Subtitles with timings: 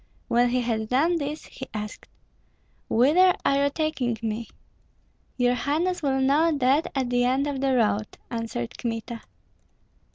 [0.29, 2.07] When he had done this he asked,
[2.89, 4.47] "Whither are you taking me?"
[5.37, 9.21] "Your highness will know that at the end of the road," answered Kmita.